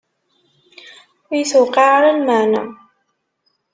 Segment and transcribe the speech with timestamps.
[1.27, 2.63] Ur iyi-tuqiɛ ara lmeɛna.